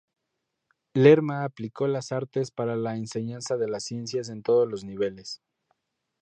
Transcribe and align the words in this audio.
Lerman 0.95 1.43
aplicó 1.43 1.87
las 1.87 2.11
artes 2.11 2.49
para 2.49 2.75
la 2.75 2.95
enseñanza 2.95 3.57
de 3.57 3.67
las 3.69 3.83
ciencias 3.83 4.29
en 4.29 4.41
todos 4.41 4.67
los 4.67 4.83
niveles. 4.83 5.43